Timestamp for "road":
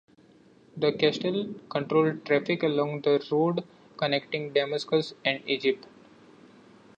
3.31-3.63